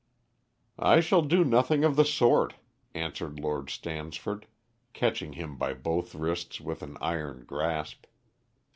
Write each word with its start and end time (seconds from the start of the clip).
"I 0.79 0.99
shall 0.99 1.21
do 1.21 1.43
nothing 1.45 1.83
of 1.83 1.95
the 1.95 2.05
sort," 2.05 2.55
answered 2.95 3.39
Lord 3.39 3.69
Stansford, 3.69 4.47
catching 4.93 5.33
him 5.33 5.57
by 5.59 5.75
both 5.75 6.15
wrists 6.15 6.59
with 6.59 6.81
an 6.81 6.97
iron 6.99 7.43
grasp. 7.45 8.07